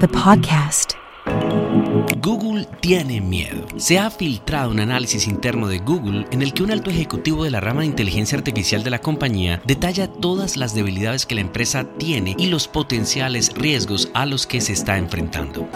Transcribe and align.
the 0.00 0.08
podcast. 0.08 0.94
Google 2.22 2.66
tiene 2.80 3.20
miedo. 3.20 3.66
Se 3.76 3.98
ha 3.98 4.10
filtrado 4.10 4.70
un 4.70 4.80
análisis 4.80 5.26
interno 5.26 5.68
de 5.68 5.78
Google 5.78 6.26
en 6.30 6.42
el 6.42 6.52
que 6.52 6.62
un 6.62 6.70
alto 6.70 6.90
ejecutivo 6.90 7.44
de 7.44 7.50
la 7.50 7.60
rama 7.60 7.80
de 7.80 7.86
inteligencia 7.86 8.36
artificial 8.36 8.82
de 8.82 8.90
la 8.90 9.00
compañía 9.00 9.62
detalla 9.64 10.08
todas 10.08 10.56
las 10.56 10.74
debilidades 10.74 11.26
que 11.26 11.34
la 11.34 11.42
empresa 11.42 11.84
tiene 11.98 12.34
y 12.38 12.46
los 12.46 12.68
potenciales 12.68 13.52
riesgos 13.54 14.10
a 14.14 14.26
los 14.26 14.46
que 14.46 14.60
se 14.60 14.72
está 14.72 14.98
enfrentando. 14.98 15.68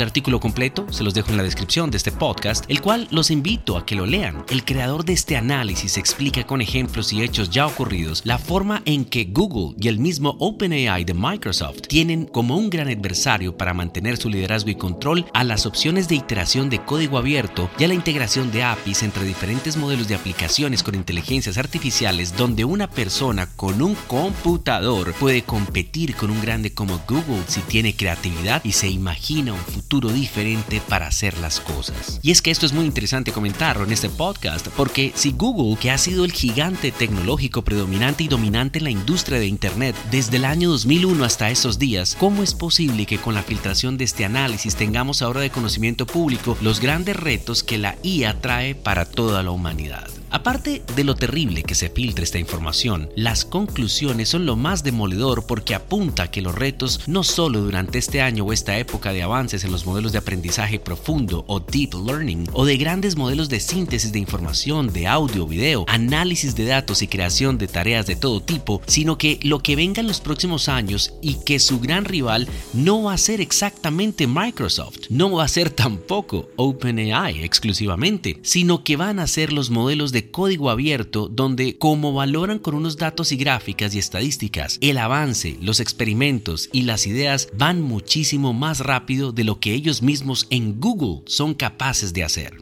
El 0.00 0.06
artículo 0.06 0.40
completo 0.40 0.86
se 0.90 1.04
los 1.04 1.12
dejo 1.12 1.30
en 1.30 1.36
la 1.36 1.42
descripción 1.42 1.90
de 1.90 1.98
este 1.98 2.10
podcast, 2.10 2.64
el 2.68 2.80
cual 2.80 3.06
los 3.10 3.30
invito 3.30 3.76
a 3.76 3.84
que 3.84 3.94
lo 3.94 4.06
lean. 4.06 4.46
El 4.48 4.64
creador 4.64 5.04
de 5.04 5.12
este 5.12 5.36
análisis 5.36 5.98
explica 5.98 6.42
con 6.46 6.62
ejemplos 6.62 7.12
y 7.12 7.22
hechos 7.22 7.50
ya 7.50 7.66
ocurridos 7.66 8.22
la 8.24 8.38
forma 8.38 8.80
en 8.86 9.04
que 9.04 9.26
Google 9.26 9.76
y 9.78 9.88
el 9.88 9.98
mismo 9.98 10.36
OpenAI 10.38 11.04
de 11.04 11.12
Microsoft 11.12 11.82
tienen 11.82 12.24
como 12.24 12.56
un 12.56 12.70
gran 12.70 12.88
adversario 12.88 13.58
para 13.58 13.74
mantener 13.74 14.16
su 14.16 14.30
liderazgo 14.30 14.70
y 14.70 14.74
control 14.74 15.26
a 15.34 15.44
las 15.44 15.66
opciones 15.66 16.08
de 16.08 16.14
iteración 16.14 16.70
de 16.70 16.82
código 16.82 17.18
abierto 17.18 17.68
y 17.78 17.84
a 17.84 17.88
la 17.88 17.92
integración 17.92 18.50
de 18.52 18.62
APIs 18.62 19.02
entre 19.02 19.26
diferentes 19.26 19.76
modelos 19.76 20.08
de 20.08 20.14
aplicaciones 20.14 20.82
con 20.82 20.94
inteligencias 20.94 21.58
artificiales 21.58 22.38
donde 22.38 22.64
una 22.64 22.88
persona 22.88 23.50
con 23.54 23.82
un 23.82 23.94
computador 24.06 25.12
puede 25.20 25.42
competir 25.42 26.16
con 26.16 26.30
un 26.30 26.40
grande 26.40 26.72
como 26.72 27.02
Google 27.06 27.44
si 27.48 27.60
tiene 27.60 27.94
creatividad 27.94 28.64
y 28.64 28.72
se 28.72 28.88
imagina 28.88 29.52
un 29.52 29.58
futuro 29.58 29.89
diferente 29.98 30.80
para 30.88 31.08
hacer 31.08 31.36
las 31.38 31.58
cosas. 31.58 32.20
Y 32.22 32.30
es 32.30 32.40
que 32.40 32.52
esto 32.52 32.64
es 32.64 32.72
muy 32.72 32.84
interesante 32.84 33.32
comentarlo 33.32 33.84
en 33.84 33.92
este 33.92 34.08
podcast, 34.08 34.68
porque 34.76 35.12
si 35.16 35.32
Google, 35.32 35.76
que 35.80 35.90
ha 35.90 35.98
sido 35.98 36.24
el 36.24 36.32
gigante 36.32 36.92
tecnológico 36.92 37.62
predominante 37.62 38.22
y 38.22 38.28
dominante 38.28 38.78
en 38.78 38.84
la 38.84 38.90
industria 38.90 39.40
de 39.40 39.46
Internet 39.46 39.96
desde 40.12 40.36
el 40.36 40.44
año 40.44 40.70
2001 40.70 41.24
hasta 41.24 41.50
estos 41.50 41.78
días, 41.78 42.16
¿cómo 42.18 42.44
es 42.44 42.54
posible 42.54 43.04
que 43.06 43.18
con 43.18 43.34
la 43.34 43.42
filtración 43.42 43.98
de 43.98 44.04
este 44.04 44.24
análisis 44.24 44.76
tengamos 44.76 45.22
ahora 45.22 45.40
de 45.40 45.50
conocimiento 45.50 46.06
público 46.06 46.56
los 46.60 46.78
grandes 46.80 47.16
retos 47.16 47.64
que 47.64 47.78
la 47.78 47.96
IA 48.04 48.40
trae 48.40 48.76
para 48.76 49.04
toda 49.04 49.42
la 49.42 49.50
humanidad? 49.50 50.19
Aparte 50.32 50.82
de 50.94 51.02
lo 51.02 51.16
terrible 51.16 51.64
que 51.64 51.74
se 51.74 51.90
filtre 51.90 52.22
esta 52.22 52.38
información, 52.38 53.10
las 53.16 53.44
conclusiones 53.44 54.28
son 54.28 54.46
lo 54.46 54.54
más 54.54 54.84
demoledor 54.84 55.44
porque 55.44 55.74
apunta 55.74 56.30
que 56.30 56.40
los 56.40 56.54
retos 56.54 57.00
no 57.08 57.24
solo 57.24 57.60
durante 57.60 57.98
este 57.98 58.22
año 58.22 58.44
o 58.44 58.52
esta 58.52 58.78
época 58.78 59.12
de 59.12 59.22
avances 59.22 59.64
en 59.64 59.72
los 59.72 59.86
modelos 59.86 60.12
de 60.12 60.18
aprendizaje 60.18 60.78
profundo 60.78 61.44
o 61.48 61.58
deep 61.58 61.94
learning 61.94 62.48
o 62.52 62.64
de 62.64 62.76
grandes 62.76 63.16
modelos 63.16 63.48
de 63.48 63.58
síntesis 63.58 64.12
de 64.12 64.20
información, 64.20 64.92
de 64.92 65.08
audio, 65.08 65.48
video, 65.48 65.84
análisis 65.88 66.54
de 66.54 66.64
datos 66.64 67.02
y 67.02 67.08
creación 67.08 67.58
de 67.58 67.66
tareas 67.66 68.06
de 68.06 68.14
todo 68.14 68.40
tipo, 68.40 68.82
sino 68.86 69.18
que 69.18 69.40
lo 69.42 69.58
que 69.58 69.74
venga 69.74 70.00
en 70.00 70.06
los 70.06 70.20
próximos 70.20 70.68
años 70.68 71.12
y 71.20 71.40
que 71.44 71.58
su 71.58 71.80
gran 71.80 72.04
rival 72.04 72.46
no 72.72 73.02
va 73.02 73.14
a 73.14 73.18
ser 73.18 73.40
exactamente 73.40 74.28
Microsoft, 74.28 75.08
no 75.08 75.32
va 75.32 75.44
a 75.44 75.48
ser 75.48 75.70
tampoco 75.70 76.48
OpenAI 76.54 77.42
exclusivamente, 77.42 78.38
sino 78.42 78.84
que 78.84 78.96
van 78.96 79.18
a 79.18 79.26
ser 79.26 79.52
los 79.52 79.70
modelos 79.70 80.12
de 80.12 80.19
código 80.28 80.70
abierto 80.70 81.28
donde 81.28 81.78
como 81.78 82.12
valoran 82.12 82.58
con 82.58 82.74
unos 82.74 82.96
datos 82.96 83.32
y 83.32 83.36
gráficas 83.36 83.94
y 83.94 83.98
estadísticas, 83.98 84.78
el 84.80 84.98
avance, 84.98 85.56
los 85.62 85.80
experimentos 85.80 86.68
y 86.72 86.82
las 86.82 87.06
ideas 87.06 87.48
van 87.56 87.80
muchísimo 87.80 88.52
más 88.52 88.80
rápido 88.80 89.32
de 89.32 89.44
lo 89.44 89.60
que 89.60 89.72
ellos 89.72 90.02
mismos 90.02 90.46
en 90.50 90.80
Google 90.80 91.22
son 91.26 91.54
capaces 91.54 92.12
de 92.12 92.24
hacer. 92.24 92.58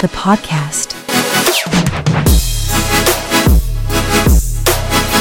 The 0.00 0.08
podcast. 0.08 1.01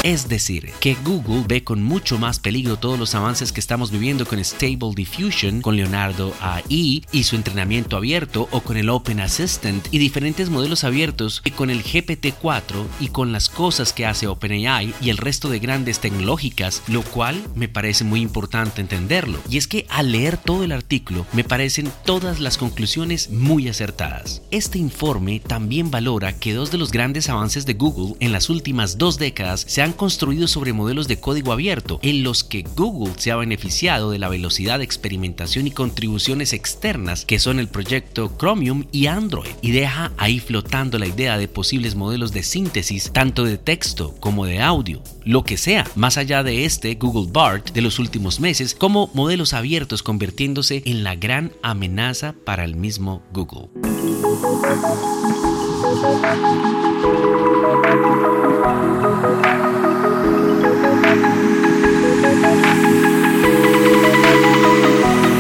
Es 0.04 0.28
decir, 0.28 0.72
que 0.80 0.96
Google 0.96 1.44
ve 1.48 1.64
con 1.64 1.84
mucho 1.84 2.18
más 2.18 2.40
peligro 2.40 2.78
todos 2.78 2.98
los 2.98 3.14
avances 3.14 3.52
que 3.52 3.60
estamos 3.60 3.92
viviendo 3.92 4.26
con 4.26 4.44
Stable 4.44 4.96
Diffusion, 4.96 5.62
con 5.62 5.76
Leonardo 5.76 6.34
AI 6.42 7.06
y 7.12 7.24
su 7.24 7.36
entrenamiento 7.36 7.98
abierto, 7.98 8.48
o 8.52 8.62
con 8.62 8.78
el 8.78 8.90
Open 8.90 9.20
Assistant 9.20 9.88
y 9.92 10.00
diferentes 10.00 10.50
modelos 10.50 10.84
abiertos, 10.84 11.42
que 11.42 11.52
con 11.52 11.70
el 11.70 11.84
GPT-4 11.84 12.88
y 13.00 13.10
con 13.10 13.32
las 13.32 13.48
cosas 13.48 13.94
que 13.94 14.08
hace 14.08 14.26
OpenAI 14.26 14.92
y 15.02 15.12
el 15.12 15.18
resto 15.18 15.50
de 15.50 15.60
grandes 15.60 16.00
tecnológicas, 16.00 16.82
lo 16.88 17.04
cual 17.04 17.40
me 17.54 17.68
parece 17.68 18.04
muy 18.04 18.22
importante 18.22 18.82
entenderlo. 18.82 19.40
Y 19.52 19.58
es 19.58 19.68
que 19.68 19.86
al 19.90 20.12
leer 20.12 20.38
todo 20.38 20.64
el 20.64 20.72
artículo 20.72 21.28
me 21.32 21.44
parecen 21.44 21.92
todas 22.06 22.40
las 22.40 22.58
conclusiones 22.58 23.30
muy 23.30 23.68
acertadas. 23.68 24.42
Este 24.50 24.80
informe 24.80 25.40
también 25.40 25.92
valora 25.92 26.34
que 26.40 26.54
dos 26.56 26.72
de 26.72 26.80
los 26.80 26.92
grandes 26.92 27.30
avances 27.30 27.68
de 27.68 27.76
Google 27.76 28.16
en 28.20 28.32
las 28.32 28.50
últimas 28.50 28.98
dos 28.98 29.20
décadas 29.20 29.64
se 29.68 29.84
han 29.84 29.91
construido 29.94 30.48
sobre 30.48 30.74
modelos 30.74 31.08
de 31.08 31.20
código 31.20 31.52
abierto, 31.52 32.00
en 32.02 32.24
los 32.24 32.44
que 32.44 32.64
Google 32.76 33.14
se 33.18 33.32
ha 33.32 33.36
beneficiado 33.36 34.12
de 34.12 34.20
la 34.20 34.30
velocidad 34.30 34.80
de 34.80 34.86
experimentación 34.86 35.68
y 35.68 35.72
contribuciones 35.72 36.54
externas 36.54 37.26
que 37.26 37.40
son 37.40 37.60
el 37.60 37.68
proyecto 37.68 38.32
Chromium 38.38 38.86
y 38.92 39.08
Android, 39.08 39.52
y 39.62 39.72
deja 39.72 40.12
ahí 40.18 40.40
flotando 40.40 41.00
la 41.00 41.08
idea 41.08 41.38
de 41.38 41.48
posibles 41.48 41.96
modelos 41.96 42.32
de 42.32 42.44
síntesis 42.44 43.12
tanto 43.14 43.44
de 43.44 43.58
texto 43.58 44.16
como 44.20 44.46
de 44.46 44.62
audio, 44.62 45.02
lo 45.24 45.44
que 45.44 45.58
sea, 45.58 45.86
más 45.96 46.18
allá 46.18 46.44
de 46.44 46.66
este 46.66 46.96
Google 46.96 47.32
BART 47.32 47.72
de 47.72 47.82
los 47.82 48.00
últimos 48.00 48.40
meses, 48.40 48.76
como 48.76 49.10
modelos 49.14 49.54
abiertos 49.54 50.04
convirtiéndose 50.04 50.84
en 50.86 51.04
la 51.04 51.16
gran 51.16 51.52
amenaza 51.62 52.36
para 52.46 52.64
el 52.64 52.76
mismo 52.76 53.22
Google. 53.32 53.70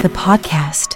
The 0.01 0.09
podcast. 0.09 0.95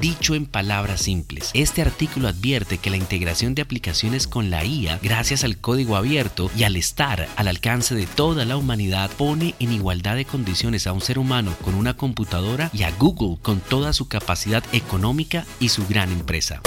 Dicho 0.00 0.34
en 0.34 0.46
palabras 0.46 1.02
simples, 1.02 1.50
este 1.54 1.80
artículo 1.80 2.26
advierte 2.26 2.78
que 2.78 2.90
la 2.90 2.96
integración 2.96 3.54
de 3.54 3.62
aplicaciones 3.62 4.26
con 4.26 4.50
la 4.50 4.64
IA, 4.64 4.98
gracias 5.00 5.44
al 5.44 5.58
código 5.58 5.94
abierto 5.94 6.50
y 6.56 6.64
al 6.64 6.74
estar 6.74 7.28
al 7.36 7.46
alcance 7.46 7.94
de 7.94 8.06
toda 8.06 8.44
la 8.44 8.56
humanidad, 8.56 9.10
pone 9.12 9.54
en 9.60 9.72
igualdad 9.72 10.16
de 10.16 10.24
condiciones 10.24 10.88
a 10.88 10.92
un 10.92 11.02
ser 11.02 11.20
humano 11.20 11.54
con 11.62 11.76
una 11.76 11.96
computadora 11.96 12.70
y 12.72 12.82
a 12.82 12.90
Google 12.90 13.38
con 13.40 13.60
toda 13.60 13.92
su 13.92 14.08
capacidad 14.08 14.64
económica 14.72 15.46
y 15.60 15.68
su 15.68 15.86
gran 15.86 16.10
empresa 16.10 16.60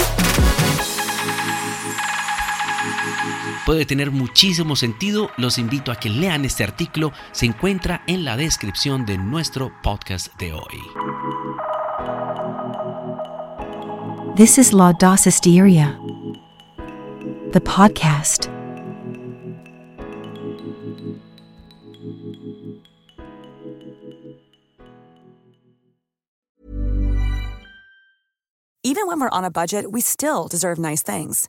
puede 3.66 3.86
tener 3.86 4.10
muchísimo 4.10 4.76
sentido. 4.76 5.30
Los 5.36 5.58
invito 5.58 5.92
a 5.92 5.96
que 5.96 6.08
lean 6.08 6.44
este 6.44 6.64
artículo. 6.64 7.12
Se 7.32 7.46
encuentra 7.46 8.02
en 8.06 8.24
la 8.24 8.36
descripción 8.36 9.06
de 9.06 9.18
nuestro 9.18 9.72
podcast 9.82 10.34
de 10.38 10.52
hoy. 10.52 10.80
This 14.36 14.58
is 14.58 14.72
Laudasis 14.72 15.40
Diaria, 15.40 15.98
the 17.52 17.60
podcast. 17.60 18.48
Even 28.84 29.06
when 29.06 29.20
we're 29.20 29.28
on 29.30 29.44
a 29.44 29.50
budget, 29.50 29.92
we 29.92 30.00
still 30.00 30.48
deserve 30.48 30.78
nice 30.78 31.02
things. 31.02 31.48